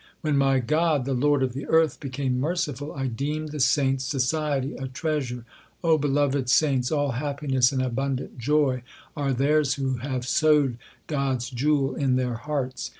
When 0.21 0.35
my 0.35 0.57
God 0.57 1.05
the 1.05 1.13
Lord 1.13 1.43
of 1.43 1.53
the 1.53 1.67
earth 1.67 1.99
became 1.99 2.39
merciful, 2.39 2.91
I 2.91 3.05
deemed 3.05 3.49
the 3.49 3.59
saints 3.59 4.03
society 4.03 4.73
a 4.75 4.87
treasure. 4.87 5.45
O 5.83 5.99
beloved 5.99 6.49
saints, 6.49 6.91
all 6.91 7.11
happiness 7.11 7.71
and 7.71 7.83
abundant 7.83 8.39
joy 8.39 8.81
are 9.15 9.31
theirs 9.31 9.75
who 9.75 9.97
have 9.97 10.27
sewed 10.27 10.79
God 11.05 11.35
s 11.35 11.51
jewel 11.51 11.93
in 11.93 12.15
their 12.15 12.33
hearts. 12.33 12.89